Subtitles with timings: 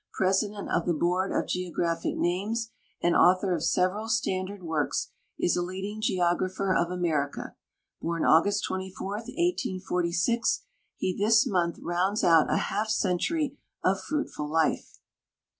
[0.13, 2.71] President of the Board of Geographic Names,
[3.03, 7.55] and author of several standard works, is a leading geographer of America.
[8.01, 10.59] Born August 24, 184(5,
[10.97, 14.97] he this month rounds out a half century of fruitful life.